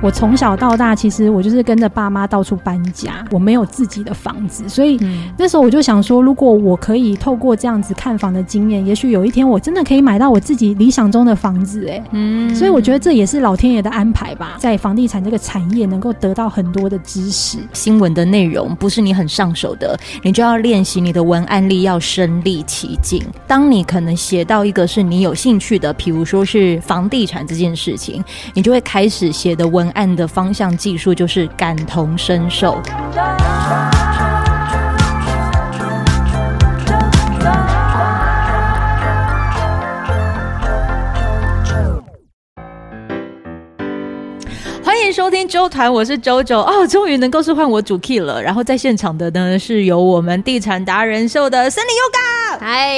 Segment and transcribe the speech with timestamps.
[0.00, 4.98] 我从小到大，其实我就是跟着爸妈到处搬家，我没有自己的房子，所以
[5.36, 17.58] 那时候我就想说，如果我可以透过这样子看房的经验，也许有一天我真的可以买到我自己理想中的房子，哎，嗯，所以我觉得这也是老天爷的安排吧，在房地产这个产业能够得到很多的知识。
[17.72, 23.20] 新闻的内容不是你很上手的，你就要练习你的文案力，要身临其境。
[23.48, 28.24] 当你可能写到一个是你有兴趣的，比如说是房地产这件事情，
[28.54, 32.80] 你就会开始写的文案的方向技术就是感同身受。
[44.84, 48.42] 欢迎收听周团，我是周周哦，终于能够是换我主 key 了。
[48.42, 52.94] 然后在现场的呢，是由我们地产达人秀的森林 Yoga，嗨，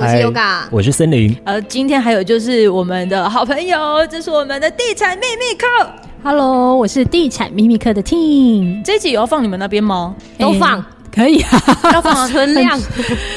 [0.00, 1.36] 我是 Yoga，我是森林。
[1.44, 5.66] 呃，今天还有就是我们的好朋友，这是我们的地产秘密客。
[6.20, 8.82] Hello，我是地产秘密课的 Team。
[8.84, 10.14] 这一集有要放你们那边吗？
[10.36, 10.84] 都放，
[11.14, 11.62] 可以啊，
[11.94, 12.78] 要放存量，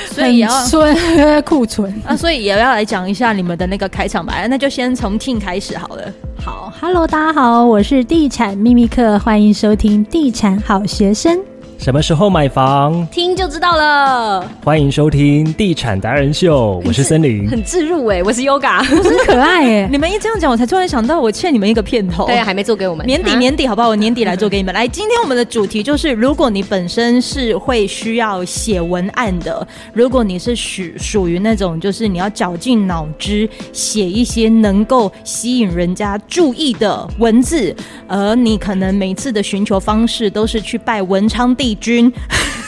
[0.09, 0.95] 所以也要存
[1.44, 4.47] 库存啊，所以也要来讲一下你们的那个开场白。
[4.47, 6.11] 那就先从 Ting 开始好了。
[6.44, 11.39] 好，Hello，大家好，我是地产秘密课，欢迎收听地产好学生。
[11.81, 13.07] 什么时候买房？
[13.07, 14.47] 听就知道了。
[14.63, 19.87] 欢迎收听《地产达人秀》，我是森林，很自入哎，我是 Yoga，我真可爱哎。
[19.91, 22.27] 你们一这样讲，我才突然想到，我欠你们一个片头。
[22.27, 23.03] 对，还没做给我们。
[23.07, 23.89] 年底年底，好不好？
[23.89, 24.71] 我 年底来做给你们。
[24.75, 37.75] 来，今天我们的主题就是，如果你本身是会需要写文案的，如果你是属属于那种就是你要绞尽脑汁写一些能够吸引人家注意的文字，
[38.07, 42.11] 而你可能每次的寻求方式都是去拜文昌帝君。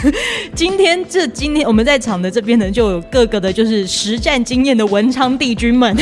[0.54, 5.96] 今天这今天我们在场的这边呢，就有各个的，就是实战经验的文昌帝君们。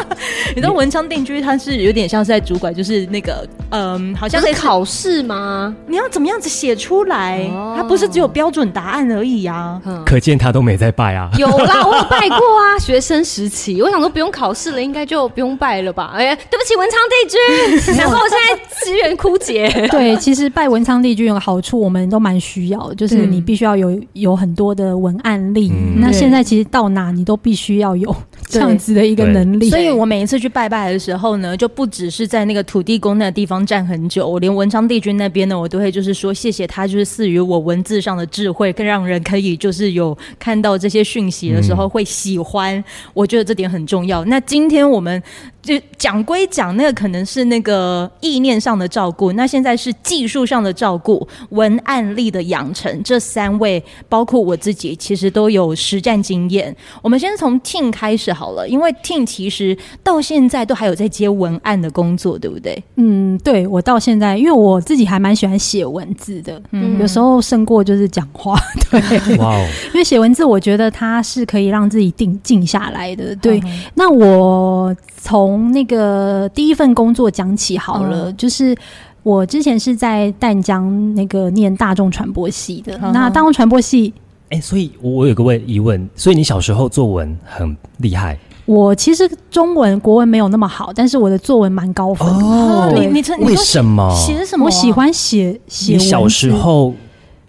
[0.56, 5.74] 你知道文昌帝君他是有点像是在主管，就是那个嗯，好像在考试吗？
[5.86, 7.46] 你要怎么样子写出来？
[7.76, 9.78] 他不是只有标准答案而已啊。
[10.06, 11.30] 可见他都没在拜啊。
[11.38, 13.82] 有啦，我有 拜过啊，学生时期。
[13.82, 16.12] 我想说不用考试了，应该就不用拜了吧？
[16.16, 19.68] 哎，对不起，文昌帝君，然后我现在资源枯竭。
[19.90, 22.92] 对，其实拜文昌帝君有个好处，我们都蛮需要。
[22.94, 28.14] 就是你必须要有有很多的文案力，嗯、那现在其实到哪你都必须要有
[28.48, 29.70] 这样子的一个能力。
[29.70, 42.76] 所以我每一次去拜拜的时候呢，就不只是在那个土地公那个地方站很久，我连文昌帝君那边呢，我都会就是说谢谢他，就是赐予我文字上的智慧，更让人可以就是有看到这些讯息的时候会喜欢。
[42.76, 44.24] 嗯、我觉得这点很重要。
[44.24, 45.22] 那今天我们。
[45.62, 53.02] 就讲归讲，那个可能是那个意念上的照顾，那现在是技术上的照顾，文案力的养成。
[53.02, 56.74] 这三位包括我自己，其实都有实战经验。
[57.02, 62.82] 我们先从 Ting 开始好了，因为 Ting 其实到现在都还有在接文案的工作，对不对？
[62.96, 68.58] 嗯，对，我到现在，因为我自己还蛮喜欢写文字的，嗯，有时候胜过就是讲话，
[68.90, 73.60] 对，哇哦，因为写文字，我觉得它是可以让自己定静下来的，对。
[73.66, 78.76] 嗯、那我从从那个第一份工作讲起好了，嗯、就是
[79.22, 82.98] 我之前是在淡江那个念大众传播系的。
[83.02, 84.12] 嗯、那大众传播系，
[84.50, 88.38] 哎、欸，所以我有个问疑问，所以你小时候作文很厉害？
[88.64, 92.44] 我其实中文国文没有那么好，但是我的作文蛮高分的。
[92.44, 94.64] 哦，对你你为什么写什么？
[94.64, 95.94] 我喜欢写写。
[95.94, 96.94] 你小时候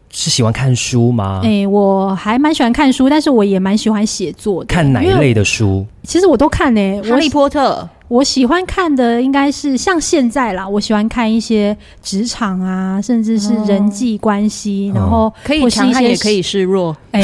[0.10, 1.42] 是喜欢看书吗？
[1.44, 4.68] 哎、欸，我还蛮喜欢看书，但是我也蛮喜欢写作的。
[4.68, 5.86] 看哪一类的书？
[6.04, 7.88] 其实我都看呢、欸，《哈利波特》。
[8.14, 17.24] 我喜欢看的应该是像现在啦，我喜欢看一些职场啊，甚至是人际关系，哦、然后可以强悍也可以示弱，哎，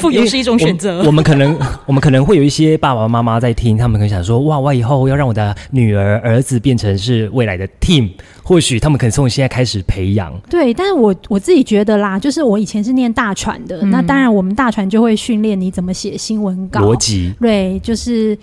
[0.00, 1.04] 富有 是一种选择。
[1.04, 1.56] 我们可能
[1.86, 8.10] 我们可能会有一些爸爸妈妈在听，他们可能想说，哇，我以后要让我的女儿儿子变成是未来的 team，
[8.42, 10.32] 或许他们可能从现在开始培养。
[10.50, 18.36] 对，但是我我自己觉得啦，就是我以前是念大传的，嗯、那当然我们大传就会训练你怎么写新闻稿，逻辑，对，就是。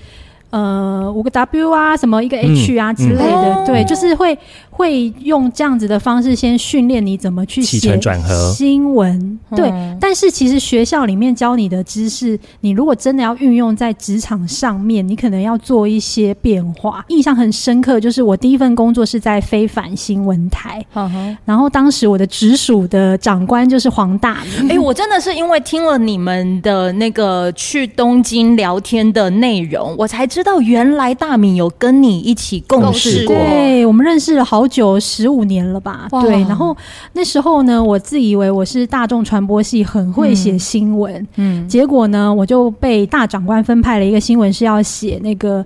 [0.52, 4.38] 呃，五个 W 啊，什么一个 H 啊之类的，嗯嗯、对，就是会
[4.70, 7.98] 会用这样子的方式先训练你怎么去写
[8.54, 9.40] 新闻。
[9.56, 17.06] 对，嗯、但是其实学校里面教你的知识，你如果真的要运用在职场上面，你可能要做一些变化。
[17.08, 24.66] 印象很深刻，就是我第一份工作是在非凡新闻台，嗯、哼然后当时我的直属的长官就是黄大明。
[24.66, 30.41] 哎、欸，我真的是因为听了你们的那个去东京聊天的内容，我才知。
[30.42, 33.36] 知道原来大米有跟你一起共事过。
[33.36, 36.08] 对，我们认识了好久，十五年了吧？
[36.10, 36.42] 对。
[36.44, 36.76] 然后
[37.14, 41.28] 那时候呢，我自以为我是大众传播系，很会写新闻。
[41.36, 41.68] 嗯。
[41.68, 45.64] 结果呢，我就被大长官分派了一个新闻，是要写那个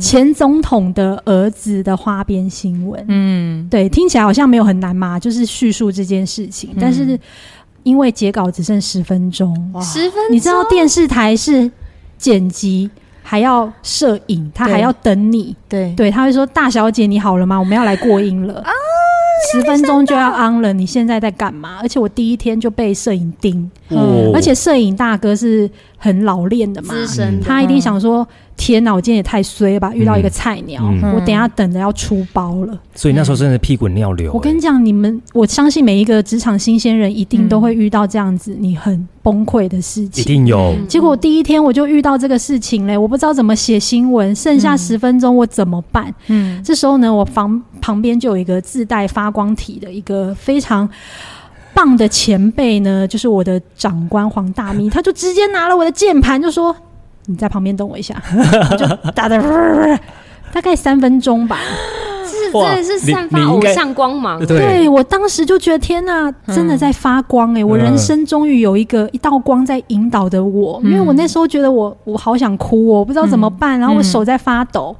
[0.00, 3.04] 前总统的儿子的花边新闻。
[3.08, 3.68] 嗯。
[3.70, 6.70] 对，听起来好像没有很难嘛，就是叙述这件事情。
[6.80, 7.18] 但是
[7.84, 11.70] 因为截稿只剩十分钟，十分，你知道电视台是
[12.18, 12.90] 剪辑。
[13.30, 15.54] 还要摄影，他还要等你。
[15.68, 17.56] 对对，他会说：“大小姐，你好了吗？
[17.56, 18.54] 我们要来过音了。
[18.66, 18.72] ”啊。
[19.52, 21.78] 十分钟就要 on 了，你现在在干嘛？
[21.80, 26.92] 而且我第一天就被摄影盯，嗯，而且摄影大哥是很老练的嘛，
[27.42, 28.26] 他一定想说：
[28.60, 30.84] 天哪，我今天也太衰了吧，遇到一个菜鸟，
[31.14, 32.78] 我等下等着要出包了。
[32.94, 34.30] 所以那时候真的屁滚尿流。
[34.34, 40.76] 我跟你讲，你们我相信每一个职场新鲜人一定都会遇到这样子，你很崩溃的事情，一定有。
[40.86, 46.14] 结果第一天我就遇到这个事情嘞，我不知道怎么写新闻，剩下十分钟我怎么办？
[46.26, 50.86] 嗯，这时候呢，我房旁边就有一个自带发光体的一个非常
[51.72, 56.76] 棒的前辈呢，就是我的长官黄大咪，他就直接拿了我的键盘，就说
[57.30, 58.14] ：“你在旁边等我一下。
[58.76, 59.38] ”就打的
[60.52, 61.58] 大概三分钟吧，
[62.26, 64.44] 是真的是散发偶像光芒。
[64.44, 67.64] 对，对我当时就觉得天呐，真的在发光哎、欸！
[67.64, 74.96] 我人生终于有一个一道光在引导着我，因为我那时候觉得我我好想哭哦，我不知道怎么办，然后我手在发抖。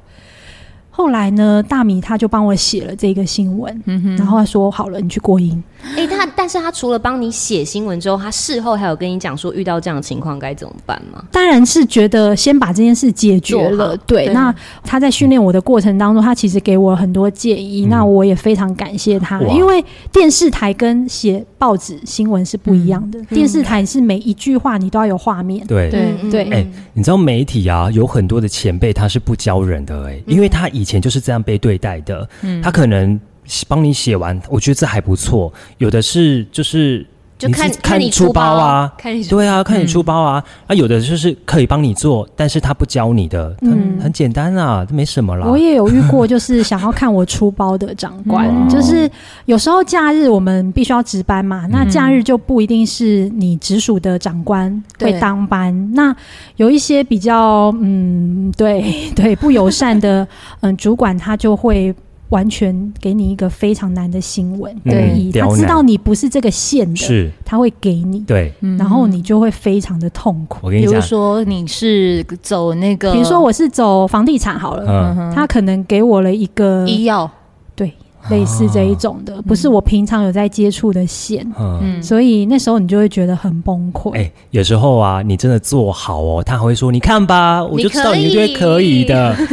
[0.93, 5.63] 后来呢，大米他就帮我写了这个新闻，嗯、哼然后他说好了，你去过音。
[5.95, 11.23] 哎、欸，他但是他除了帮你写新闻之后，他事后还有跟你讲说遇到这样的情况该怎么办吗？
[11.31, 13.97] 当然是觉得先把这件事解决了。
[14.05, 14.53] 对，对那
[14.83, 23.19] 他在训练我的过程当中，他其实给我很多建议，嗯、那我也非常感谢他，因为电视台跟写报纸新闻是不一样的。
[23.19, 26.43] 嗯、电视台是每一句话你都要有画面，对对对。
[26.51, 33.19] 哎、欸，你知道媒体啊，有很多的前辈他是不教人的哎、欸，因为他以前就是这样被对待的，嗯，他可能。
[33.67, 35.51] 帮你写完，我觉得这还不错。
[35.77, 37.05] 有的是就是
[37.41, 38.93] 就看看你出包啊，
[39.29, 40.43] 对啊，看你出包啊。
[40.67, 45.47] 啊，有的就是可以帮你做，但是他不教你的，嗯，很简单啊，这没什么啦。
[45.47, 49.09] 我也有遇过，就是想要看我出包的长 官，就是
[49.45, 56.15] 有时候假日我们必须要值班嘛，那假日就不一定是你直属的长官会当班，那
[56.57, 60.27] 有一些比较嗯，对 对不友善的
[60.59, 61.93] 嗯主管，他就会。
[62.31, 70.69] 完全给你一个非常难的新闻，对，他知道你不是这个线的，是，他会给你，对，然后你就会非常的痛苦。
[70.69, 77.29] 比如说你是走那个，比如说我是走房地产好了，他可能给我了一个医药，
[77.75, 77.91] 对，
[78.29, 84.11] 类似这一种的，不是我平常有在接触的线，嗯，所以那时候你就会觉得很崩溃。
[84.11, 89.35] 哎，有时候啊，你真的做好哦，他还会说，你看吧，我就知道你绝对可以的。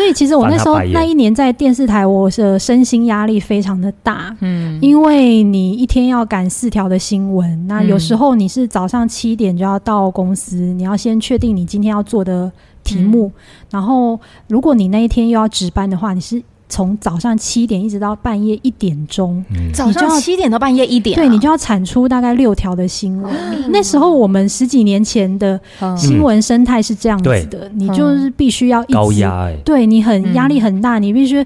[0.00, 12.50] 所以其实我那时候那一年在电视台，我的身心压力非常的大，嗯，因为你一天要赶四条的新闻，那有时候你是早上七点就要到公司，你要先确定你今天要做的
[12.82, 13.30] 题目，
[13.70, 14.18] 然后
[14.48, 16.42] 如果你那一天又要值班的话，你是。
[16.70, 19.44] 从早上七点一直到半夜一点钟，
[19.74, 23.34] 早上七点到半夜一点，对，你就要产出大概六条的新闻。
[23.70, 25.60] 那时候我们十几年前的
[25.96, 31.44] 新闻生态是这样子的，你就是必须要高压，对你很压力很大，你必须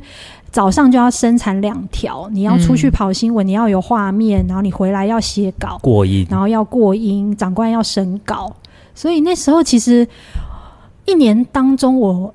[0.50, 8.54] 早上就要生产两条，你要出去跑新闻，你要有画面，然后你回来要写稿过音，然后要过音，长官要审稿，
[8.94, 10.06] 所以那时候其实
[11.06, 12.34] 一年当中，我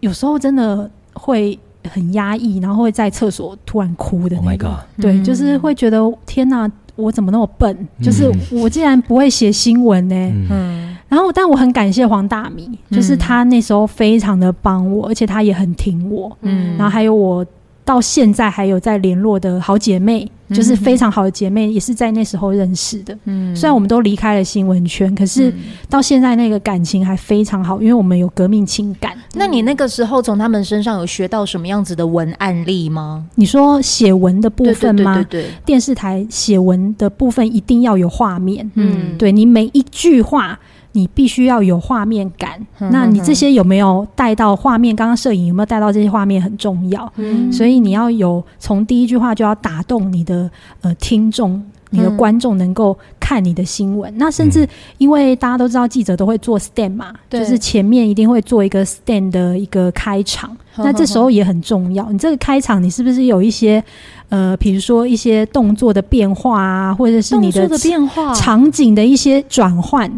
[0.00, 1.56] 有时候真的会。
[1.86, 7.76] 很压抑，然后会在厕所突然哭的那个，oh、对，就是会觉得天哪，我怎么那么笨？
[7.98, 10.14] 嗯、就是我竟然不会写新闻呢？
[10.50, 17.44] 嗯，然后但我很感谢黄大米，就是他那时候非常的帮我，而且他也很挺我，嗯，然后还有我。
[17.86, 23.16] 到现在还有在联络的好姐妹，就是非常好的姐妹，也是在那时候认识的。
[23.26, 25.54] 嗯，虽然我们都离开了新闻圈，可是
[25.88, 29.16] 到现在那个感情还非常好，因为我们有革命情感。
[29.34, 33.24] 那你那个时候从他们身上有学到什么样子的文案例吗？
[33.36, 35.14] 你说写文的部分吗？
[35.14, 38.68] 对对对对，电视台写文的部分一定要有画面。
[38.74, 40.58] 嗯，对，你每一句话。
[40.96, 44.96] 你必须要有画面感，那你这些有没有带到画面？
[44.96, 50.50] 刚刚摄影有没有带到这些画面很重要，嗯、所以你要有从第一句话就要打动你的
[50.80, 54.10] 呃听众，你的观众能够看你的新闻。
[54.16, 62.10] 那甚至因为大家都知道记者都会做 stand 嘛，对就是前面一定会做一个 stand 的一个开场，那这时候也很重要。
[62.10, 63.84] 你这个开场，你是不是有一些？
[64.28, 70.10] 呃，比如说一些动作的变化啊，或者是你的，的变化、场景的一些转换，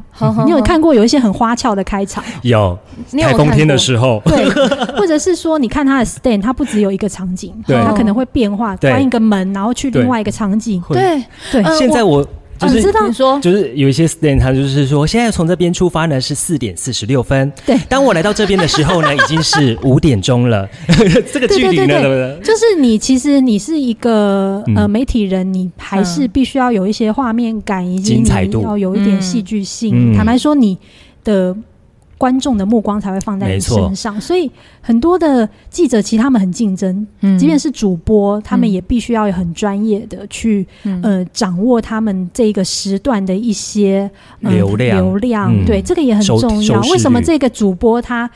[0.46, 2.24] 你有看过有一些很花俏的开场？
[2.42, 2.78] 有，
[3.12, 4.48] 台风天的时候，对，
[4.96, 11.22] 或者是说，你看他的 stand，他不只有一个场景，他可能会变化，关一个门，然后去另外一个场景，对。
[11.52, 11.62] 对。
[11.78, 12.26] 现在我。
[12.58, 17.52] 就是知道说，就是有一些 stand，他就是说，现在从这边出发呢是四点四十六分。
[17.64, 20.68] 对，当我来到这边的时候呢，已经是五点钟了。
[21.32, 22.40] 这个距离呢，对不对？
[22.42, 30.14] 就是你其实你是一个呃媒体人，你还是必须要有一些画面感，以及你要有一点戏剧性。
[30.14, 30.76] 坦白说，你
[31.24, 31.56] 的。
[32.18, 40.66] 观众的目光才会放在你身上，所以很多的记者其实他们很竞争，嗯，即便是主播，他们也必须要很专业的去
[41.02, 44.10] 呃掌握他们这个时段的一些
[44.40, 44.98] 流量。
[44.98, 46.80] 流量，对，这个也很重要。
[46.90, 48.28] 为什么这个主播他？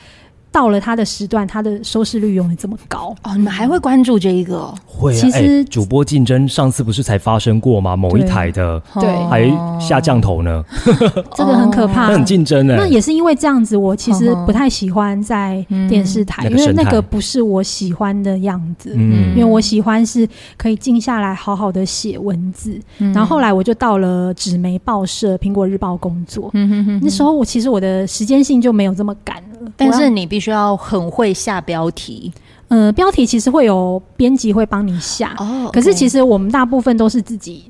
[0.53, 3.35] 到了它的时段，它的收视率永远这么高哦！
[3.35, 4.73] 你们还会关注这一个？
[4.87, 5.19] 会啊。
[5.19, 7.97] 其实、欸、主播竞争上次不是才发生过吗？
[7.97, 10.63] 某一台的对还下降头呢，
[11.35, 12.09] 这个很可怕。
[12.09, 12.77] 那很竞争呢。
[12.77, 18.93] 那也是因为这样子，我其实不太喜欢在电视台，因为那个不是我喜欢的样子。
[18.95, 20.29] 嗯，因为我喜欢是
[20.59, 22.79] 可以静下来好好的写文字。
[22.99, 26.51] 然后后来我就到了纸媒报社《苹果日报》工作。
[26.53, 27.01] 嗯哼哼。
[27.03, 30.53] 那时候我其实我的时间性就没有这么赶了，但是你必须。
[30.53, 32.31] 要很会下标题，
[32.69, 37.65] 呃，标题其实会有编辑会帮你下，哦，可是其实我们大部分都是自己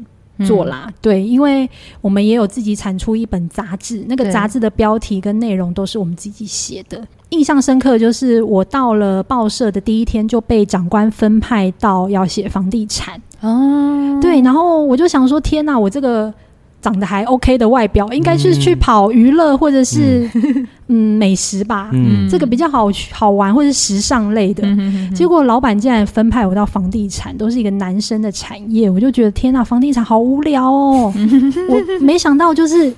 [0.44, 1.70] 做啦，嗯、对，因为
[2.00, 7.00] 我们也有自己产出一本杂志，那个杂志的标题跟内容都是我们自己写的。
[7.28, 16.34] 印象深刻就是我到了报社的第一天就被长官分派到要写房地产，哦，对，然后我就想说，天哪，我这个。
[16.82, 24.64] 长得还 OK 的外表，应该是去跑娱乐或者是嗯， 嗯美食吧，嗯，这个比较好好玩或者是时尚类的。
[24.66, 31.12] 嗯、结果老板竟然分派我到房地产，都是一个男生的产业，我就觉得天呐，房地产好无聊哦。
[31.70, 32.92] 我没想到就是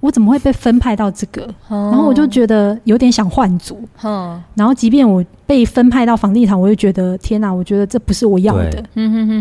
[0.00, 3.78] 我怎么会被分派到这个，然后我就觉得有点想换组。
[4.54, 8.84] 然后即便我被分派到房地产，我就觉得天呐，我觉得这不是我要的。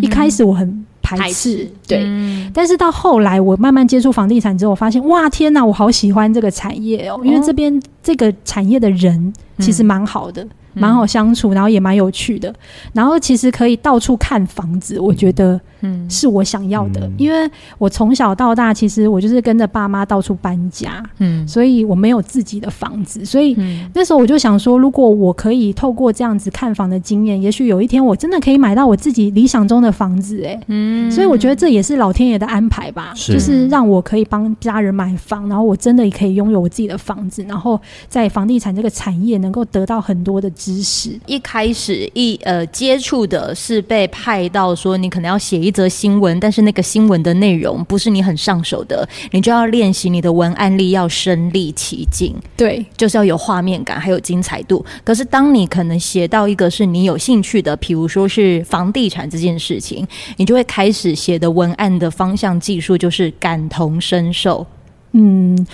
[0.04, 0.86] 一开始我很。
[1.16, 10.44] 排斥，对，嗯、但是到后来我慢慢接触房地产之后，我发现哇，天哪，我好喜欢这个产业哦，因为这边这个产业的人其实蛮好的。
[10.44, 10.50] 嗯
[10.80, 12.54] 蛮好相处，然后也蛮有趣的，
[12.94, 16.08] 然后其实可以到处看房子，我觉得嗯。
[16.10, 23.56] 是我想要的，嗯、因为我从小到大其实我就是跟着爸妈到处搬家，嗯，所以我没有自己的房子，所以
[23.94, 33.34] 那时候我就想说，如果我可以透过这样子看房的经验，也许有一天我真的可以买到我自己理想中的房子，哎，嗯，所以我觉得这也是老天爷的安排吧，是。
[33.34, 40.50] 就是让我可以帮家人买房，然后我真的也可以拥有我自己的房子，然后在房地产这个产业能够得到很多的。
[40.68, 54.86] 知识一开始一呃接触的是被派到说你可能要写一则新闻，但是那个新闻的内容不是你很上手的，你就要练习你的文案力要身临其境，对，就是要有画面感，还有精彩度。
[55.06, 60.06] 可是当你可能写到一个是你有兴趣的，比如说是房地产这件事情，
[60.36, 64.68] 你就会开始写的文案的方向技术就是感同身受，
[65.14, 65.66] 嗯。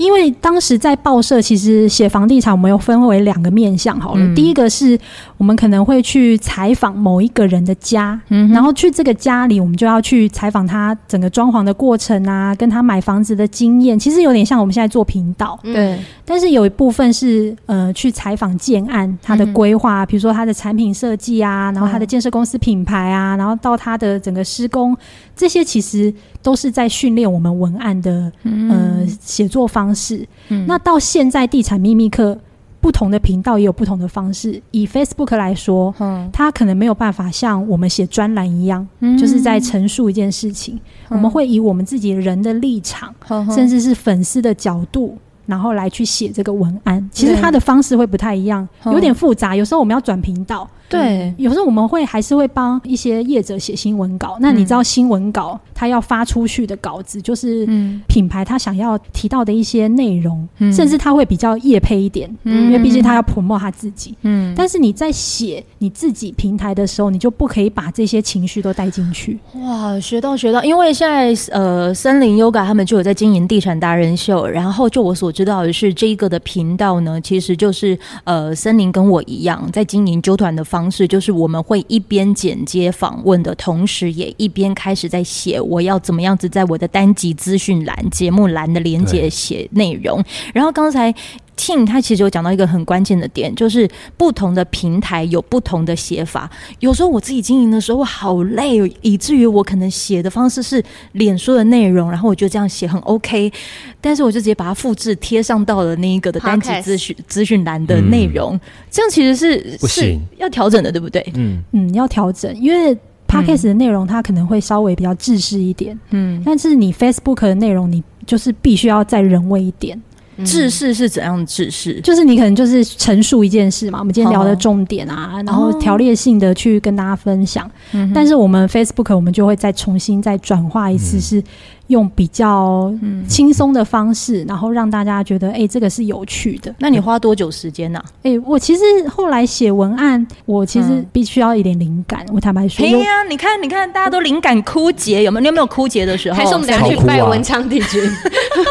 [0.00, 4.24] 因为当时在报社，其实写房地产，我们又分为两个面向好了。
[4.24, 4.98] 嗯、第一个是
[5.36, 15.60] 我们可能会去采访某一个人的家，嗯、然后去这个家里，我们就要去采访他整个装潢的过程啊，跟他买房子的经验，其实有点像我们现在做频道。
[15.62, 15.98] 对。
[16.24, 24.96] 但是有一部分是呃去采访建案，他的规划，比如说他的产品设计啊，然后他的建设公司品牌啊，然后到他的整个施工，
[25.36, 32.38] 这些其实都是在训练我们文案的呃写作方式，嗯、那到现在地产秘密课
[32.80, 34.60] 不同的频道也有不同的方式。
[34.70, 40.74] 以 Facebook 来说，嗯，它可能没有办法像我们写专栏一样，嗯、就是在陈述一件事情。
[40.76, 40.80] 嗯、
[41.10, 47.06] 我们会以我们自己人的立场，嗯、甚至是粉丝的角度，然后来去写这个文案。
[47.12, 49.54] 其实它的方式会不太一样，有点复杂。
[49.54, 50.68] 有时候我们要转频道。
[50.90, 54.36] 对，有时候我们会还是会帮一些业者写新闻稿。
[54.40, 57.64] 那你知道新闻稿他要发出去的稿子，就是
[58.08, 64.16] 品牌他想要提到的一些内容，甚至他会比较业配一点，因为毕竟他要 promote 他自己。
[64.22, 69.38] 嗯，但是你在写你自己平台的时候，你就不可以把这些情绪都带进去。
[69.60, 70.60] 哇，学到学到！
[70.64, 80.79] 因为现在呃，森林 Yoga 他们就有在经营地产达人秀，然后就我所知道的是，这一个的频道呢，其实就是呃，森林跟我一样在经营纠团的方。
[80.80, 90.24] 方式，就是我们会一边剪接访问的同时，也一边开始在写我要怎么样子在我的单集资讯栏、节目栏的连接写内容。
[90.54, 91.14] 然后刚才。
[91.60, 93.86] Tim 他其实有讲到一个很关键的点，就是
[94.16, 96.48] 不同的平台有不同的写法。
[96.78, 103.52] 有时候我自己经营的时候好累，以至于我可能写的方式是脸书的内容，然后我觉得这样写很 OK，
[104.00, 111.22] 但是我就直接把它复制贴上到了那一个的单集资讯资讯栏的内容，嗯，这样其实是不行，是要调整的，对不对？
[111.34, 112.96] 嗯嗯，要调整，因为
[113.28, 120.00] Podcast 的内容它可能会稍微比较制式一点，嗯，但是你 Facebook 的内容你就是必须要再人为一点。
[120.44, 122.00] 制式是怎样的制式？
[122.00, 127.70] 就是你可能就是陈述一件事嘛，我们今天聊的重点啊，哦、然后条列性的去跟大家分享。
[127.92, 131.42] 嗯、但是我们 Facebook 我们就会再重新再转化一次是。
[131.90, 132.92] 用比较
[133.28, 136.74] 轻松的方式，然后让大家觉得，哎、欸，这个是有趣的。
[136.78, 138.04] 那你花多久时间呢、啊？
[138.22, 142.24] 哎、欸，我其实后来写文案，我其实必须要一点灵感。
[142.32, 145.40] 我坦白说，哎呀，你看，你看，大家都灵感枯竭，有没有？
[145.40, 146.36] 你有没有枯竭的时候？
[146.36, 148.00] 还是我们俩去拜文昌帝君？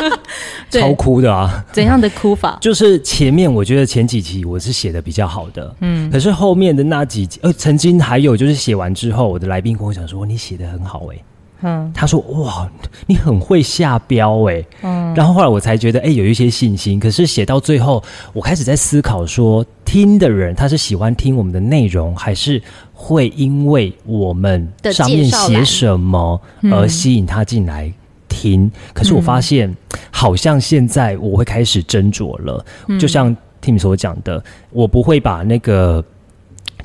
[0.71, 1.63] 超枯的啊！
[1.73, 2.57] 怎样的枯法？
[2.61, 11.28] 就是前面我觉得前几集我是写的比较好的，嗯，可是后面的那几集，呃，曾经还有就是写完之后，我的来宾跟我讲说，你写的很好、欸，哎。
[11.61, 12.69] 嗯，他说：“哇，
[13.07, 16.99] 你很会下标哎。”嗯，然后后来我才觉得，哎，有一些信心。
[16.99, 22.61] 可是写到最后，我开始在思考说，听的人他是喜欢听我们的内容，还是
[22.93, 26.39] 会因为我们上面写什么
[26.71, 27.91] 而吸引他进来
[28.27, 28.65] 听？
[28.65, 29.75] 嗯、可是我发现，
[30.11, 32.65] 好像现在我会开始斟酌了。
[32.87, 36.03] 嗯、就像 Tim 所讲的，我不会把那个。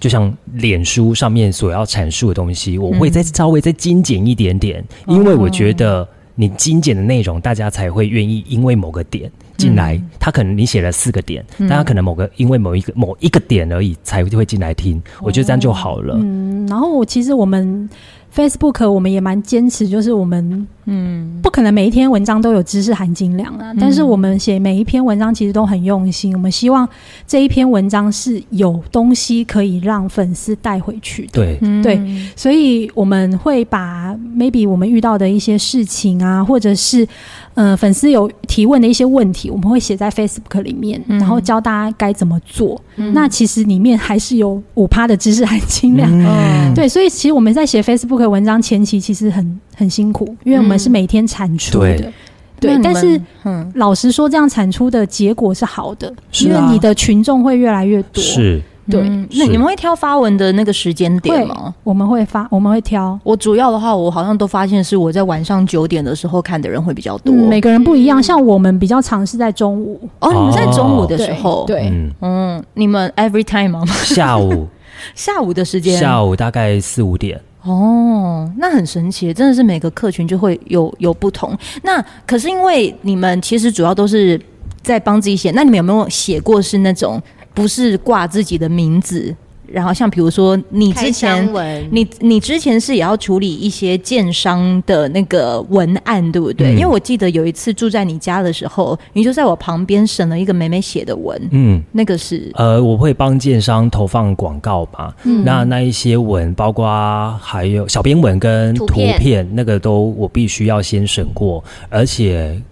[0.05, 9.95] 就像脸书上面所要阐述的东西，我会再稍微再精简一点点，嗯，因为我觉得你精简的内容，大家才会愿意因为某个点进来。
[9.95, 16.15] 嗯，他可能你写了四个点，嗯，但他可能某个因为某一个某一个点而已才会进来听，我觉得这样就好了。
[16.21, 17.89] 嗯，然后其实我们。
[18.35, 23.73] Facebook 我们也蛮坚持，就是我们嗯，不可能每一篇文章都有知识含金量啊。
[23.79, 26.89] 但是我们写每一篇文章其实都很用心，我们希望
[27.27, 31.33] 这一篇文章是有东西可以让粉丝带回去的。
[31.33, 32.01] 对对，
[32.35, 37.07] 所以我们会把 maybe 我们遇到的一些事情啊，或者是
[37.55, 42.81] 呃粉丝有提问的一些问题，我们会写在 Facebook 里面，然后教大家该怎么做。
[43.13, 46.11] 那其实里面还是有五趴的知识含金量。
[46.13, 48.25] 嗯，对，所以其实我们在写 Facebook。
[48.25, 52.13] 文章前期其实很很辛苦，因为我们是每天产出的，嗯、对。
[52.61, 58.23] 对，但是，嗯，老实说，这样产出的结果是好的，因为你的群众会越来越多。
[58.23, 59.03] 是，对。
[59.03, 61.75] 嗯、那你们会挑发文的那个时间点吗？
[61.83, 63.19] 我们会发，我们会挑。
[63.23, 67.35] 我主要的话，我好像都发现是我在晚上九点的时候看的人会比较多。
[67.35, 70.01] 嗯、每个人不一样，像我们比较常是在中午。
[70.21, 73.85] 哦，你们在中午的时候，对，对嗯，你们 every time 吗？
[73.87, 74.67] 下午，
[75.15, 77.39] 下午的时间，下午大概四五点。
[77.65, 81.57] 哦，那很神奇，真的是每个客群就会有有不同。
[81.83, 84.41] 那可是因为你们其实主要都是
[84.83, 87.21] 在帮自己写，那你们有没有写过是那种
[87.55, 89.35] 不是挂自己的名字？
[89.75, 91.53] 然后像比如说你之前，
[91.91, 96.69] 你你之前是也要处理一些建商的那个文案，对不对？
[96.69, 112.63] 嗯、因为我记得有一次住在你家的时候，你就在我旁边审了一个美美写的文，嗯，那个是呃，我会帮建商投放广告嘛，嗯，那那一些文，包括还有小编文跟图片，图片那个都我必须要先审过，而且。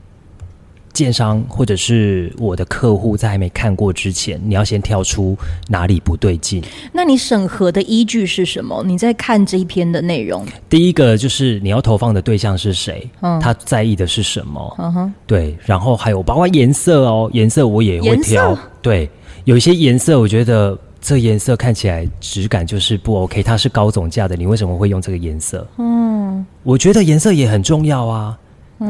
[0.93, 5.37] 建商或者是我的客户在还没看过之前，你要先挑出
[5.69, 6.63] 哪里不对劲。
[6.93, 8.83] 那你审核的依据是什么？
[8.87, 10.45] 你在看这一篇的内容。
[10.69, 14.77] 第一个就是你要投放的对象是谁，嗯，他在意的是什么？
[14.79, 15.57] 嗯哼，对。
[15.65, 18.57] 然后还有包括颜色哦，颜色我也会挑。
[18.81, 19.09] 对，
[19.45, 25.67] 有一些颜色我觉得这颜色看起来质感就是不 OK，它是高总价的，你为什么会用这个颜色？
[25.79, 28.39] 嗯，我觉得颜色也很重要啊。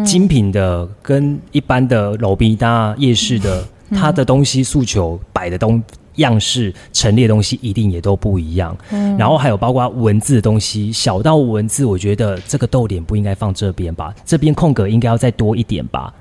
[0.04, 5.82] 精品的跟一般的路边摊夜市的，它的东西诉求摆的东
[6.16, 8.76] 样式陈列东西一定也都不一样。
[8.90, 16.12] 嗯，然后还有包括文字的东西，小到文字，我觉得这个逗点不应该放这边吧，这边空格应该要再多一点吧。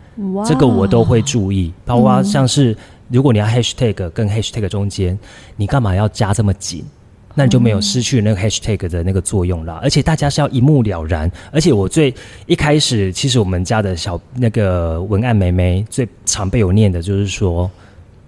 [0.45, 1.73] 这个我都会注意。
[1.85, 2.75] 包括像是
[3.09, 5.17] 如果你要 hashtag 跟 hashtag 中间，
[5.55, 6.85] 你干嘛要加这么紧？
[7.33, 11.31] 那你就没有失去那个 hashtag 的那个作用了，而且大家是要一目了然。
[11.51, 12.13] 而且我最
[12.45, 17.69] 一开始，其实我们家的小那个文案妹妹最常被我念的就是说：“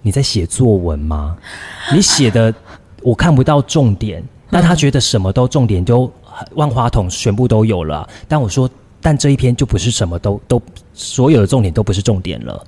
[0.02, 1.38] 你在写作文吗？
[1.94, 2.54] 你写的
[3.04, 6.12] 我看不到重点。”但她觉得什么都重点都
[6.54, 8.08] 万花筒全部都有了。
[8.28, 8.70] 但我说，
[9.02, 10.62] 但这一篇就不是什么都都
[10.94, 12.66] 所有的重点都不是重点了。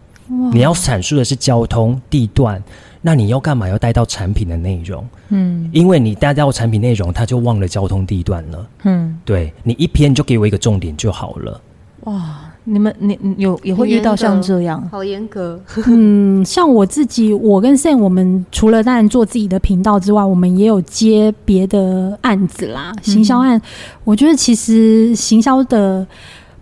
[0.52, 2.62] 你要阐述的是交通地段，
[3.08, 3.70] 那你要干嘛？
[3.70, 5.08] 要带到产品的内容。
[5.30, 8.68] 嗯，因为你带到产品内容，他就忘了交通地段了。
[8.84, 11.62] 嗯，对，你一篇就给我一个重点就好了。
[12.06, 15.62] 哇，你们你有也会遇到像这样，好严格。
[15.86, 23.56] 嗯，像我自己，我跟 Sam，我们除了当然做自己的频道之外，我们也有接别的案子啦，行销案。
[23.56, 23.62] 嗯、
[24.04, 26.08] 我觉得其实行销的，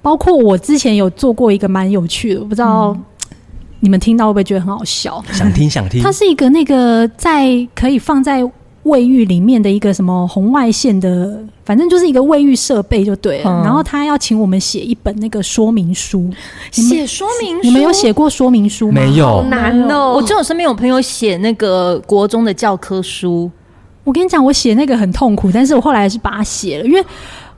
[0.01, 2.89] 包括我之前有做过一个蛮有趣的，我不知道。
[2.89, 3.03] 嗯
[3.83, 5.21] 你们听到会不会觉得很好笑？
[5.33, 6.01] 想听想听。
[6.01, 8.41] 它是一个那个在可以放在
[8.83, 13.51] 卫浴里面的一个什么红外线的，反正就是一个卫浴设备就对了。
[13.51, 16.29] 嗯、然后他要请我们写一本那个说明书，
[16.71, 17.61] 写说明书。
[17.61, 19.01] 你们有写过说明书吗？
[19.01, 20.13] 没有，好难哦。
[20.15, 23.51] 我就有身边有朋友写那个国中的教科书。
[24.05, 27.03] 我跟你讲，我写那个很痛苦，但是我后来还是把它写了，因为。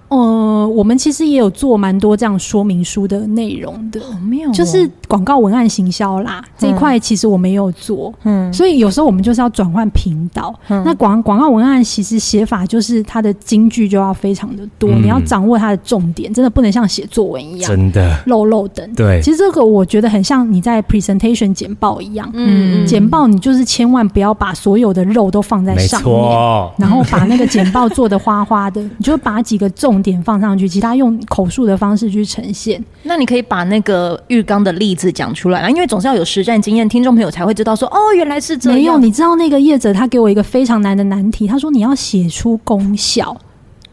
[0.07, 10.53] 呃，我们其实也有做蛮多这样说明书的内容的，没有，就是广告文案行销啦这一块，其实我没有做，嗯，所以有时候我们就是要转换频道。
[10.67, 18.15] 那广广告文案其实写法就是它的金句就要非常的多，你要掌握它的重点，真的不能像写作文一样，真的。
[18.27, 18.93] 漏漏等。
[18.93, 29.94] 对，其实这个我觉得很像你在 presentation 简报一样，嗯，简报你就是千万不要把所有的肉都放在上面，然后把那个简报做的花花的，你就把几个重。
[29.95, 32.83] 重点放上去，其他用口述的方式去呈现。
[33.03, 38.77] 那你可以把那个浴缸的例子讲出来啊，因为总是要有实战经验，听众朋友才会知道说哦，原来是这样。
[38.77, 43.33] 没有，你知道那个业者他给我一个非常难的难题，他说你要写出功效。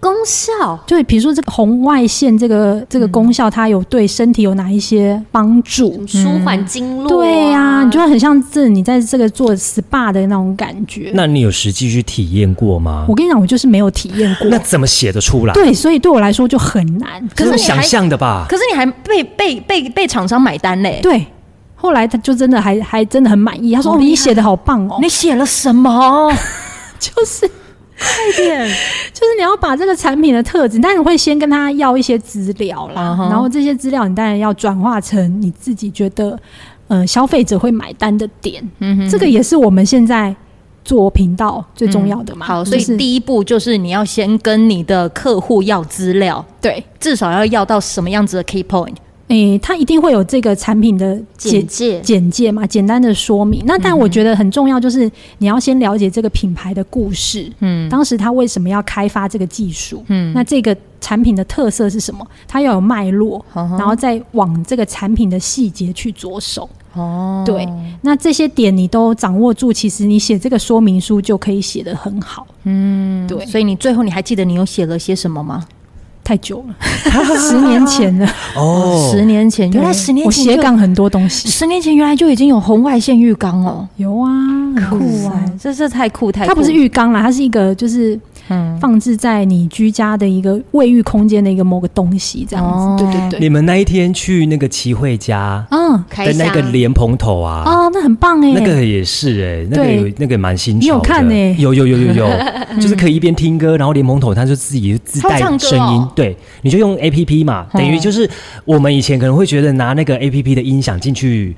[0.03, 6.05] 功效，就比如说这个红外线，这个这个功效，它有对身体有哪一些帮助？
[6.09, 11.13] 舒缓经络、啊，对呀、啊，你就会很像这你在这个做 SPA 的那种感觉。
[11.15, 13.07] 那你有实际去体验过吗？
[13.09, 14.49] 我跟你讲，我就是没有体验过。
[14.49, 15.55] 那怎么写得出来？
[15.55, 17.25] 对，所以对我来说就很难。
[17.37, 18.45] 可是你想象的吧？
[18.49, 20.99] 可是你还被被被被厂商买单嘞？
[21.01, 21.25] 对，
[21.77, 23.73] 后来他就真的还还真的很满意。
[23.73, 24.99] 他说：“哦，你写的好棒哦！
[25.01, 26.29] 你写了什么？
[26.99, 27.49] 就是。”
[28.03, 28.69] 快点，
[29.15, 33.31] 就是你要把这个产品的特质，但是你会先跟他要一些资料啦，uh huh.
[33.31, 36.39] 然后这些资料你当然要转化成你自己觉得，
[36.89, 38.63] 呃，消费者会买单的点。
[38.81, 40.35] 嗯哼，这个也是我们现在
[40.85, 42.45] 做频道最重要的嘛。
[42.45, 48.95] 嗯、好，所以第一步就是你要先跟你的客户要资料，对，至少要要到什么样子的 key point。
[49.29, 53.63] 诶、欸，它一定会有这个产品的简介，简介嘛，简单的说明。
[53.67, 62.27] 那但我觉得很重要，就是你要先了解这个品牌的故事，嗯，当时他为什么要开发这个技术，嗯，那这个产品的特色是什么？
[62.47, 66.69] 它要有脉络，嗯、然后再往这个产品的细节去着手。
[66.95, 67.67] 哦，对，
[68.03, 72.47] 那这些点你都掌握住，其实你写这个说明书就可以写得很好。
[72.65, 75.65] 嗯，对，所以你最后你还记得你有写了些什么吗？
[76.25, 76.75] 太久了，
[77.39, 81.49] 十年前了 哦，十年前，原来十年前我斜杠很多东西。
[81.49, 84.31] 十年前原来就已经有红外线浴缸哦，有啊，
[84.77, 86.49] 很酷啊，这这太酷太酷。
[86.49, 88.19] 它不是浴缸啦，它是一个就是。
[88.49, 93.41] 嗯，放置在你居家的一个卫浴空间的一个某个东西，这样子，哦、对对对。
[93.41, 101.55] 你们那一天去那个齐慧家，嗯，的那个莲蓬头啊，哦，那很棒哎，那个也是哎，那个有那个蛮新潮的，你有看呢？
[101.59, 102.29] 有有有有有，
[102.81, 108.29] 就是可以一边听歌，然后莲蓬头它就自己自带声音，哦、对，你就用 A P P 嘛，等于就是
[108.65, 111.55] 我们以前可能会觉得拿那个 A P P 的音响进去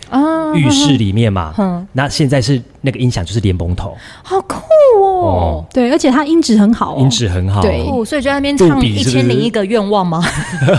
[0.55, 4.57] 浴室里面嘛， 嗯，那现在是那个音响就是莲蓬头，好酷
[5.03, 5.65] 哦，哦。
[5.73, 6.97] 对，而且它音质很好。
[6.99, 10.23] 音质很好，对，所以就在那边唱一千零一个愿望吗？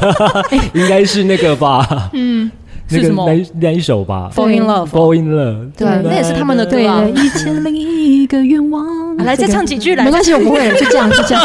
[0.74, 2.52] 应该是那个吧，嗯。
[2.88, 3.32] 是什么？
[3.32, 7.04] 那那一首吧，Fall in Love，Fall in Love，对，那也是他们的歌啊。
[7.08, 11.44] 一千零一个愿望，来再唱几句来，没关系，我不会，就这样，就这样。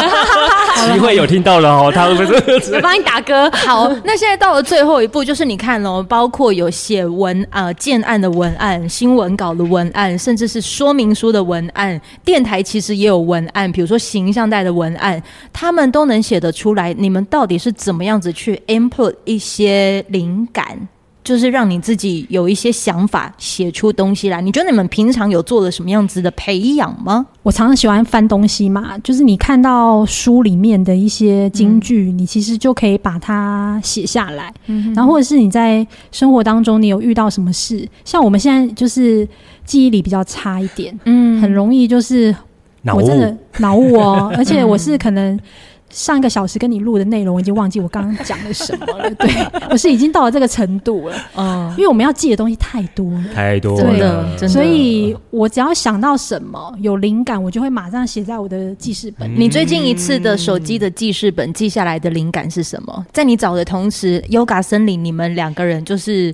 [0.83, 2.75] 齐慧有听到了哦，他会不会？
[2.75, 3.49] 我帮你打歌。
[3.51, 15.21] 好，那现在到了最后一步，就是你看哦，包括有写文啊、建案的文案、新闻稿的文案，甚至是说明书的文案，电台其实也有文案，比如说形象带的文案，
[15.53, 16.93] 他们都能写得出来。
[16.93, 20.87] 你们到底是怎么样子去 input 一些灵感？
[21.23, 24.41] 就是让你自己有一些想法，写出东西来。
[24.41, 27.25] 你觉得你们平常有做了什么样子的培养吗？
[27.43, 34.53] 我常常喜欢翻东西嘛，就是你看到书里面的一些金句，嗯、你其实就可以把它写下来。
[34.67, 39.27] 嗯、哼然后或者是你在生活当中，你有遇到什么事，像我们现在就是
[39.63, 42.35] 记忆力比较差一点，嗯，很容易就是
[42.95, 45.39] 我真的脑雾哦，而且我是 可能。
[45.91, 49.09] 上一个小时跟你录的内容，我已经忘记我刚刚讲了什么了。
[49.15, 49.29] 对，
[49.69, 51.15] 我是已经到了这个程度了。
[51.35, 54.47] 嗯，因为我们要记的东西太多了，太多了，真的，真的。
[54.47, 59.33] 所以我只要想到什么有灵感，我就会马上写在我的记事本。
[59.35, 63.05] 你最近一次的手机的记事本记下来的灵感是什么？
[63.11, 66.33] 在你找的同时，Yoga 森林，你们两个人就是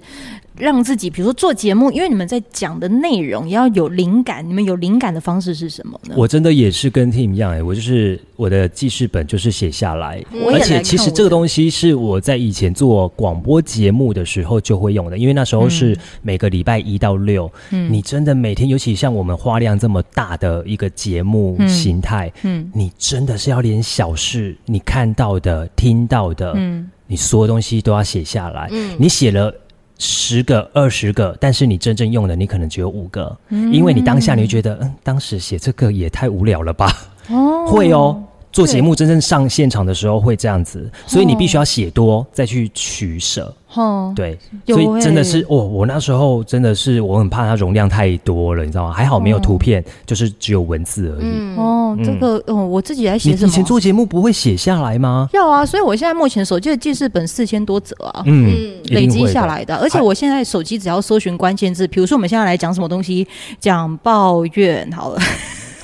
[0.58, 6.16] 让自己，比如说做节目，因为你们在讲的内容要有灵感，你们有灵感的方式是什么呢？
[6.18, 29.54] 我真的也是跟 Tim 一样哎、欸，我就是我的记事本就是写下来，嗯、而且其实这个东西是我在以前做广播节目的时候就会用的，因为那时候是每个礼拜一到六，嗯，你真的每天，尤其像我们花量这么大的一个节目形态，嗯，嗯，你真的是要连小事你看到的、听到的，嗯，你所有东西都要写下来，嗯，你写了。
[30.00, 36.92] 十个、二十个，但是你真正用的，你可能只有五个，嗯、因为你当下你会觉得，嗯，当时写这个也太无聊了吧？
[37.30, 38.24] 哦，会哦。
[38.58, 43.54] 做节目真正上现场的时候会这样子，所以你必须要写多，再去取舍。
[43.76, 48.94] 哦，对，所以真的是哦，我那时候真的是我很怕它容量太多了，你知道吗？
[48.94, 51.56] 还好没有图片，就是只有文字而已。
[51.56, 53.30] 哦，这个哦，我自己来写。
[53.30, 55.30] 你以前做节目不会写下来吗？
[55.34, 59.76] 要啊，所以我现在目前手机的记事本四千多则啊，嗯，累积下来的。
[59.76, 63.28] 而且我现在手机只要搜寻关键字，比如说我们现在来讲什么东西，
[63.60, 65.20] 讲抱怨好了。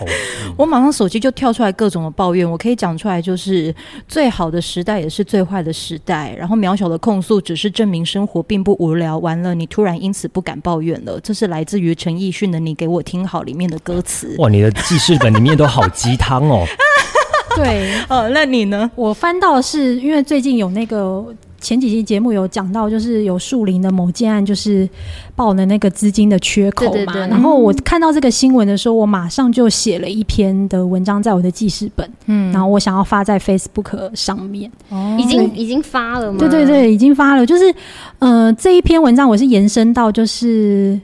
[0.07, 3.73] 嗯、我马上手机就跳出来各种的抱怨，我可以讲出来，就是
[4.07, 9.17] 最好的时代也是最坏的时代，然后渺小的控诉只是证明生活并不无聊。
[9.17, 14.35] 完了，你突然因此不敢抱怨了，这是来自于陈奕迅的《你给我听好》里面的歌词。
[14.39, 16.65] 哇，你的记事本里面都好鸡汤哦。
[17.55, 18.89] 对，哦，那你呢？
[18.95, 21.25] 我翻到是因为最近有那个。
[21.63, 24.87] 前几期节目有讲到，就是有树林的某件案，就是
[25.33, 26.91] 报了那个资金的缺口嘛。
[26.91, 34.69] 对对对，然后我看到这个新闻的时候，我马上就写了一篇的文章在我的记事本，嗯，然后我想要发在 Facebook 上面。
[34.89, 36.37] 哦，已经已经发了吗？
[36.37, 37.45] 对对对，已经发了。
[37.45, 37.73] 就是，
[38.19, 40.99] 呃，这一篇文章我是延伸到就是。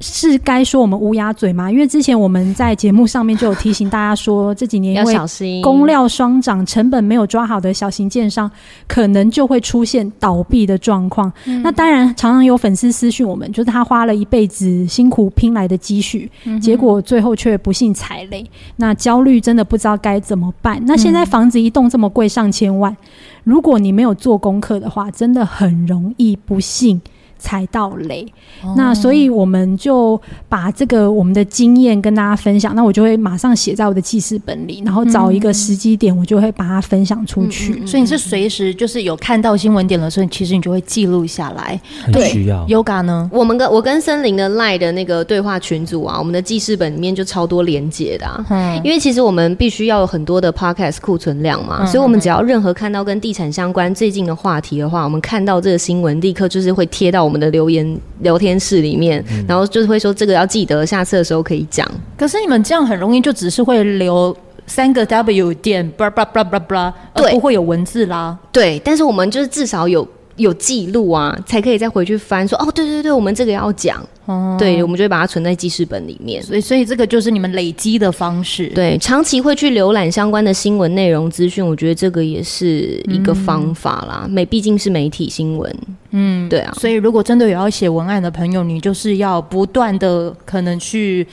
[0.00, 1.70] 是该说我们乌鸦嘴吗？
[1.70, 8.50] 因为之前我们在节目上面就有提醒大家说，这几年因为工料双涨，成本没有抓好的小型建商，
[8.88, 11.30] 可能就会出现倒闭的状况。
[11.44, 18.44] 嗯、那当然，常常有粉丝私讯我们，就是他花了一辈子辛苦拼来的积蓄，嗯、结果最后却不幸踩雷，
[18.76, 20.82] 那焦虑真的不知道该怎么办。
[20.86, 22.96] 那现在房子一栋这么贵，上千万，
[23.44, 27.00] 如果你没有做功课的话，真的很容易不幸。
[27.40, 28.24] 踩到雷，
[28.62, 32.76] 哦、那所以我们就把这个我们的经验跟大家分享。
[32.76, 37.80] 那我就会马上写在我的记事本里，然后找一个时机点，我就会把它分享出去。
[37.80, 41.80] 嗯、所以你是随时就是有看到新闻点的时候其实你就会记录下来。
[42.12, 42.64] 对需要。
[42.66, 43.28] Yoga 呢？
[43.32, 48.46] 我们跟我跟森林的 Line 的那个对话群组啊，我们的记事本里面就超多连接的、啊。
[48.50, 57.80] 嗯，因为其实我们必须要有很多的 Podcast 库存量嘛，嗯、所以我们只要任何看到跟地产相关最近的话题的话，我们看到这个新闻，立刻就是会贴到我们的留言。
[58.22, 61.88] 聊天室里面，然后就是会说这个要记得，下次的时候可以讲。
[62.18, 68.36] 可是你们这样很容易就只是会留三个 W 点，blah blah blah blah blah，对，不会有文字啦。
[68.52, 70.06] 对，但是我们就是至少有。
[70.40, 76.42] 有记录啊，才可以再回去翻说哦，对对对，我们这个要讲，哦、对，我们就会把它存在记事本里面。
[76.42, 78.68] 所以，所以这个就是你们累积的方式。
[78.68, 84.26] 对，长期会去浏览相关的新闻内容资讯，我觉得这个也是一个方法啦。
[84.28, 85.74] 媒、嗯、毕竟是媒体新闻，
[86.10, 86.72] 嗯，对啊。
[86.78, 91.26] 所以，如果真的有要写文案的朋友，你就是要不断的可能去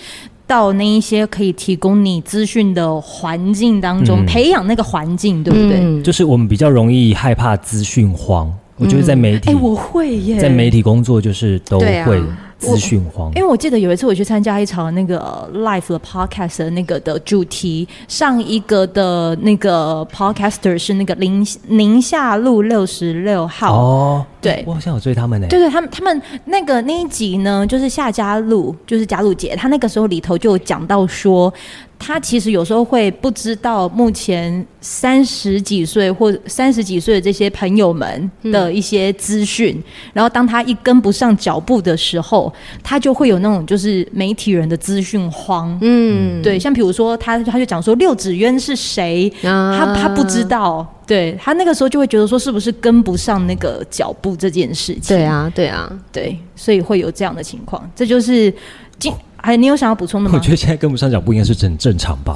[0.45, 5.79] 到那一些可以提供你资讯的环境当中，嗯、培养那个环境，对不对？
[5.81, 8.51] 嗯、就是我们比较容易害怕资讯荒。
[8.77, 12.21] 我觉得在媒体，哎、嗯欸，我会耶，在媒体工作就是都会
[12.59, 13.31] 资讯荒。
[13.35, 25.47] 因为我记得有一次我去参加一场那个 live 的 podcast 的那个的主题，上一个的那个 podcaster 是那个宁宁夏路六十六号哦，对，我好像有追他们呢。
[25.49, 31.51] 对对，他们他们那个那一集呢，就是夏家路，就是嘉璐姐，她那个时候里头就讲到说。
[31.99, 39.83] 他其实有时候会不知道目前三十几岁或三十几岁的这些朋友们的一些资讯，嗯、
[40.13, 45.77] 然后当他一跟不上脚步的时候，他就会有那种就是媒体人的资讯荒。
[45.81, 55.17] 嗯，对，像比如说他他就讲说六指渊是谁，啊、他他不知道，对他那个时候就会觉得说是不是跟不上那个脚步这件事情。
[55.17, 58.53] 对啊，对啊，对，所以会有这样的情况，这就是
[58.99, 59.11] 今。
[59.37, 60.35] 哎，你有想要补充的吗？
[60.37, 62.33] 我觉得现在跟不上脚步应该是很正常吧。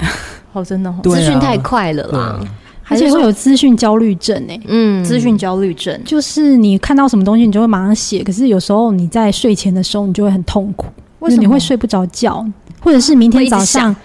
[0.52, 2.40] 好， 真的，哦，资讯太快了啦，
[2.88, 4.60] 而且会有资讯焦虑症诶。
[4.68, 8.24] 嗯，资讯焦虑症就是你看到什么东西，你就会马上写。
[8.24, 10.88] 可是有时候你在睡前的时候，你就会很痛苦，
[11.20, 11.42] 为什么？
[11.42, 12.46] 你会睡不着觉，
[12.82, 13.96] 或者是明天早上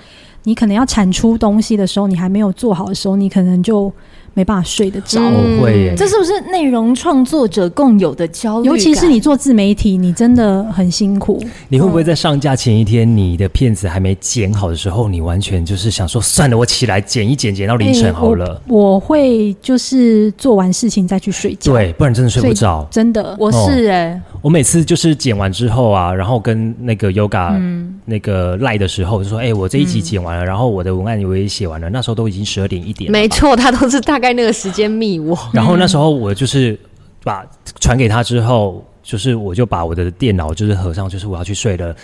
[0.45, 3.93] 你可能要产出东西的时候，你还没有做好的时候，你可能就
[4.37, 5.19] 没办法睡得着。
[5.19, 8.69] 我会，这是不是内容创作者共有的焦虑？
[8.69, 11.43] 尤其是你做自媒体，你真的很辛苦。
[11.71, 18.61] 你会不会在上架前一天，你的片子还没剪好的时候，你完全就是想说，算了，我起来剪一剪，剪到凌晨好了。
[18.69, 22.87] 我，我会就是做完事情再去睡觉，对，不然真的睡不着。
[22.91, 33.13] 真的，我是哎、欸，我每次就是剪完之后啊，然后跟那个 Yoga、嗯、那个赖的时候，就说，哎、欸，我这一集剪完了，嗯、然后我的文案我也写完了，那时候都已经十二点一点了。
[33.13, 35.37] 没错，他都是大概那个时间密我。
[35.53, 36.79] 然后那时候我就是
[37.25, 37.45] 把
[37.81, 41.95] 传给他之后，就是我就把我的电脑就是合上，就是我要去睡了。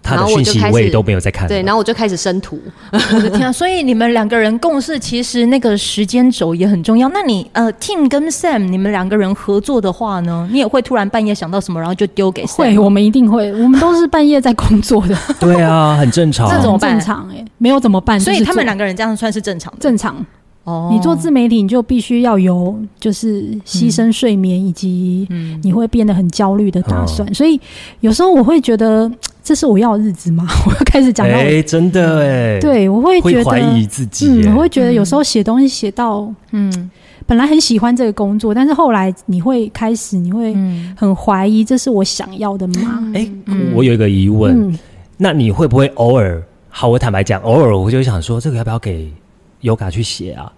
[0.00, 1.48] 他的讯息我也都没有在看。
[1.48, 2.60] 对，然后我就开始生图。
[2.92, 3.52] 我的天啊！
[3.52, 7.08] 所以你们两个人共事，其实那个时间轴也很重要。
[7.08, 12.56] 那你呃，Tim 跟 Sam，你们两个人合作的话呢，你也会突然半夜想到什么，然后就丢给 Sam？
[12.56, 13.52] 会，我们一定会。
[13.52, 15.16] 我们都是半夜在工作的。
[15.40, 16.48] 对啊，很正常。
[16.48, 18.20] 这种正常哎、欸，没有怎么办？
[18.20, 19.78] 所以他们两个人这样算是正常的。
[19.80, 20.24] 正常。
[20.64, 25.26] 哦，你做自媒体，你就必须要有就是牺牲睡眠以及
[25.62, 27.28] 你会变得很焦虑的打算。
[27.28, 27.60] 嗯、所以
[28.00, 29.10] 有时候我会觉得，
[29.42, 30.46] 这是我要的日子吗？
[30.66, 34.26] 我要开始讲到，哎、欸，真的哎，对，我会觉得怀疑自己。
[34.28, 36.90] 嗯，我会觉得有时候写东西写到，嗯，
[37.26, 40.54] 本来很喜欢这个工作，但是后来你会开始，你会
[40.96, 43.12] 很怀疑，这是我想要的吗？
[43.14, 43.28] 哎、
[43.74, 44.78] 我有一个疑问，嗯、
[45.16, 46.40] 那你会不会偶尔？
[46.68, 49.12] 好，我坦白讲，偶尔我就想说，这个要不要给
[49.62, 50.52] ？Yoga 去写啊！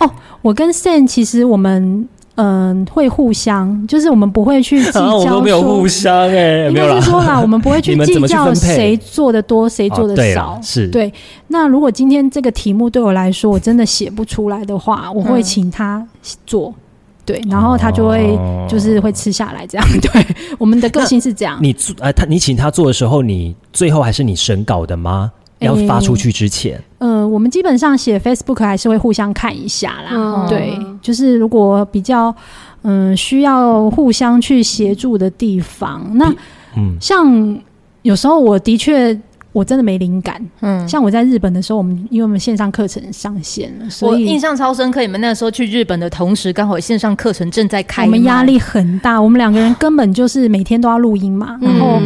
[0.00, 10.52] 哦，我跟 Sam 其实我们嗯、呃、会互相，就是我们不会去计较 我们没有互相哎、欸，应该是说啦，我们不会去计较谁做的多， 谁做的少。
[10.52, 11.12] 哦、是对。
[11.48, 16.06] 那如果今天这个题目对我来说，我真的写不出来的话，我会请他
[16.46, 16.74] 做，嗯、
[17.26, 19.86] 对，然后他就会就是会吃下来这样。
[20.00, 20.26] 对，
[20.58, 21.58] 我们的个性是这样。
[21.60, 25.30] 你做呃，他你请他做的时候，你最后还是你审稿的吗？
[25.62, 30.10] 要发出去之前，嗯、欸呃，我们基本上写 Facebook 还是会互相看一下啦。
[30.12, 32.34] 嗯、对，就是如果比较
[32.82, 36.32] 嗯、呃、需要互相去协助的地方，那
[36.76, 37.58] 嗯，像
[38.02, 39.18] 有时候我的确。
[39.52, 45.02] 我真的没灵感，嗯，像我在日本的时候，我们因为我们线上课程上线了，所以我印象超深刻。
[45.02, 49.20] 你们那时候去日本的同时，刚好线上课程正在开，我们压力很大。
[49.20, 52.00] 我们两个人根本就是每天都要录音嘛，然后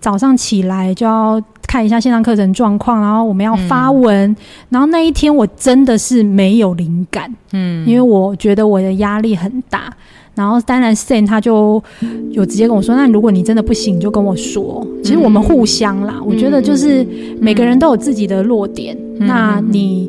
[0.00, 4.36] 早上起来就要看一下线上课程状况，然后我们要发文，嗯、
[4.68, 9.92] 然后那一天我真的是没有灵感，嗯，因为我觉得我的压力很大。
[10.34, 11.82] 然后当然，Sam 他就
[12.30, 17.06] 有直接跟我说：“那如果你真的不行，就跟我说。”其实我们互相啦，嗯、我觉得就是
[17.38, 18.96] 每个人都有自己的弱点。
[19.18, 20.08] 嗯、那你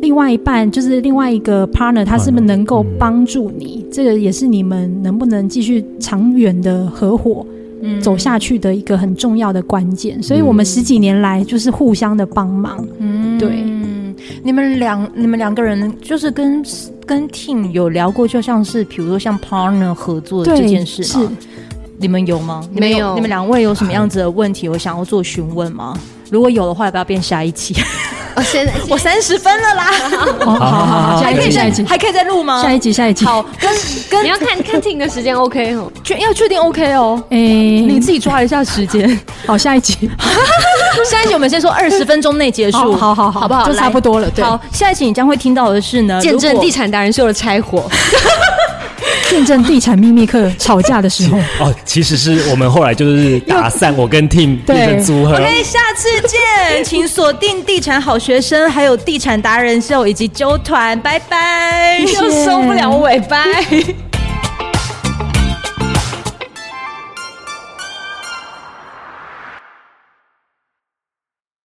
[0.00, 3.84] 另外一半就是另外一个 partner，他是不是能够帮助你？
[3.84, 7.44] 嗯、这个也是你们能不能继续长远的合伙
[8.00, 10.22] 走下去的一个很重要的关键。
[10.22, 12.86] 所以我们十几年来就是互相的帮忙。
[12.98, 13.64] 嗯，对。
[14.42, 16.62] 你们两你们两个人就是跟
[17.06, 21.08] 跟 team 有聊过，就像是比如说像 partner 合作这件事吗？
[21.08, 21.28] 是
[21.98, 22.66] 你们有吗？
[22.72, 22.98] 没有。
[22.98, 25.98] 你们，你们两位有什么样子的问题，我想要做询问吗？
[26.30, 27.74] 如果有的话，要不要变下一期？
[28.36, 29.92] 我现在我三十分了啦，
[30.44, 32.60] 好好好，下一集下一集还可以再录吗？
[32.60, 33.24] 下一集下一集。
[33.24, 33.70] 好，跟
[34.10, 37.22] 跟 你要看看 Tim 的时间 OK 哦，确要确定 OK 哦。
[37.30, 39.20] 哎，你自己抓一下时间。
[39.46, 40.10] 好，下一集，
[41.08, 43.68] 下一集我们先说二十分钟内结束，好好好，好不好？
[43.68, 44.28] 就差不多了。
[44.30, 47.88] 对好，下一集你将会听到的是呢，见证地产达人秀的拆伙。
[49.28, 51.38] 见证地产秘密课吵架的时候。
[51.60, 55.34] 哦，其实是我们后来就是打散，我跟 Tim 变成组合。
[55.34, 63.44] OK，下次见，请锁定地产好学生，还有地产达人秀以及纠团，拜拜，又收不了尾，拜。